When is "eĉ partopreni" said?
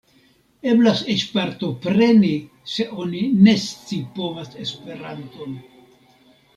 1.15-2.33